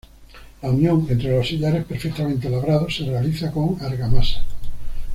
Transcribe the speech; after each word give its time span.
La 0.63 0.69
unión 0.71 1.05
entre 1.11 1.29
los 1.29 1.47
sillares, 1.47 1.85
perfectamente 1.85 2.49
labrados, 2.49 2.95
se 2.97 3.05
realiza 3.05 3.51
con 3.51 3.77
argamasa. 3.81 4.41